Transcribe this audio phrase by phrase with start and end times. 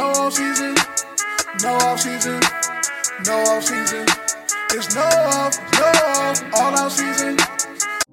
[0.00, 0.74] no off season,
[1.62, 2.40] no off season,
[3.26, 4.06] no off season.
[4.70, 7.36] It's no off, no off, all out season.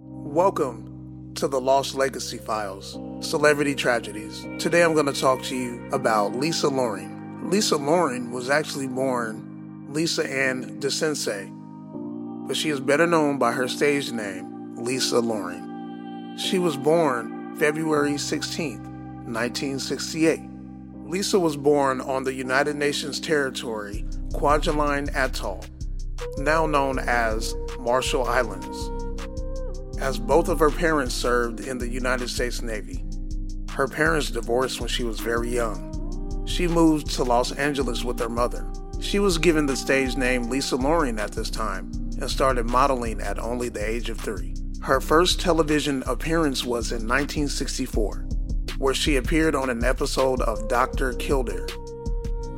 [0.03, 4.45] Welcome to the Lost Legacy Files, Celebrity Tragedies.
[4.59, 7.49] Today I'm going to talk to you about Lisa Loring.
[7.49, 13.69] Lisa Loring was actually born Lisa Ann DeCinces, but she is better known by her
[13.69, 16.35] stage name, Lisa Loring.
[16.37, 18.83] She was born February 16,
[19.31, 20.56] 1968.
[21.07, 25.63] Lisa was born on the United Nations territory, Kwajalein Atoll,
[26.37, 28.89] now known as Marshall Islands,
[30.01, 33.05] as both of her parents served in the United States Navy.
[33.69, 36.45] Her parents divorced when she was very young.
[36.45, 38.69] She moved to Los Angeles with her mother.
[38.99, 41.89] She was given the stage name Lisa Loring at this time
[42.19, 44.55] and started modeling at only the age of three.
[44.81, 48.26] Her first television appearance was in 1964
[48.77, 51.13] where she appeared on an episode of Dr.
[51.13, 51.67] Kildare.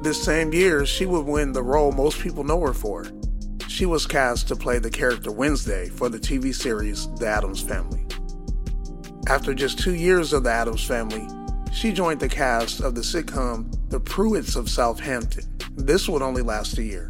[0.01, 3.05] This same year, she would win the role most people know her for.
[3.67, 8.05] She was cast to play the character Wednesday for the TV series The Addams Family.
[9.27, 11.27] After just two years of The Addams Family,
[11.73, 15.43] she joined the cast of the sitcom The Pruitts of Southampton.
[15.75, 17.07] This would only last a year.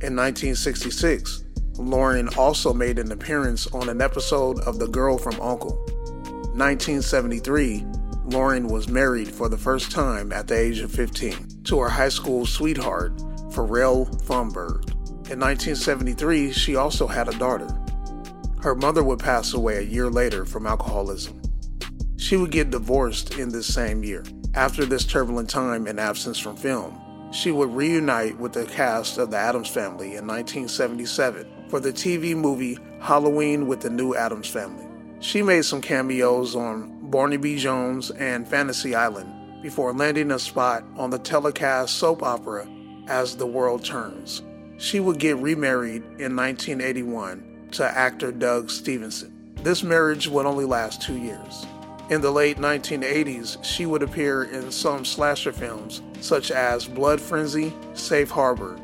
[0.00, 1.44] In 1966,
[1.76, 5.76] Loring also made an appearance on an episode of The Girl from Uncle.
[6.54, 7.86] 1973,
[8.30, 12.08] Loring was married for the first time at the age of 15 to her high
[12.08, 13.12] school sweetheart,
[13.52, 14.88] Farrell Foumberg.
[15.28, 17.66] In 1973, she also had a daughter.
[18.62, 21.42] Her mother would pass away a year later from alcoholism.
[22.18, 24.22] She would get divorced in this same year.
[24.54, 27.00] After this turbulent time and absence from film,
[27.32, 32.36] she would reunite with the cast of The Addams Family in 1977 for the TV
[32.36, 34.86] movie Halloween with the New Addams Family.
[35.18, 41.10] She made some cameos on Barnaby Jones, and Fantasy Island before landing a spot on
[41.10, 42.68] the telecast soap opera
[43.08, 44.42] As the World Turns.
[44.78, 49.54] She would get remarried in 1981 to actor Doug Stevenson.
[49.56, 51.66] This marriage would only last two years.
[52.08, 57.72] In the late 1980s, she would appear in some slasher films such as Blood Frenzy,
[57.94, 58.78] Safe Harbor,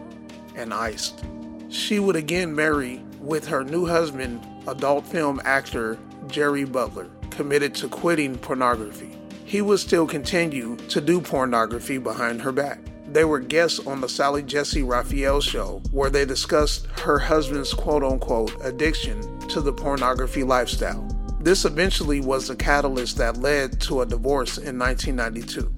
[0.55, 1.25] and Iced.
[1.69, 5.99] She would again marry with her new husband, adult film actor
[6.29, 9.11] Jerry Butler committed to quitting pornography.
[9.45, 12.81] He would still continue to do pornography behind her back.
[13.13, 18.03] They were guests on the Sally Jessy Raphael show, where they discussed her husband's quote
[18.03, 21.07] unquote addiction to the pornography lifestyle.
[21.41, 25.71] This eventually was the catalyst that led to a divorce in 1992.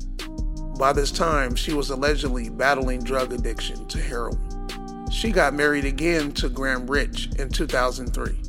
[0.78, 4.38] By this time, she was allegedly battling drug addiction to heroin.
[5.10, 8.47] She got married again to Graham Rich in 2003.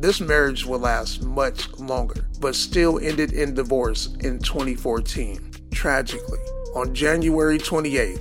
[0.00, 5.50] This marriage would last much longer, but still ended in divorce in 2014.
[5.72, 6.38] Tragically,
[6.76, 8.20] on January 28,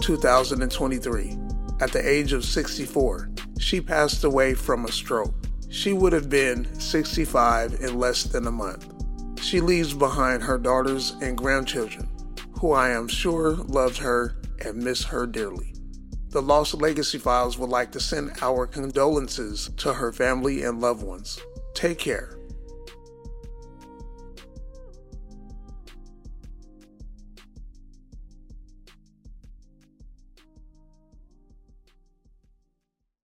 [0.00, 1.36] 2023,
[1.80, 3.28] at the age of 64,
[3.58, 5.34] she passed away from a stroke.
[5.68, 8.86] She would have been 65 in less than a month.
[9.42, 12.08] She leaves behind her daughters and grandchildren,
[12.60, 15.74] who I am sure loved her and miss her dearly.
[16.30, 21.02] The Lost Legacy Files would like to send our condolences to her family and loved
[21.02, 21.40] ones.
[21.72, 22.36] Take care.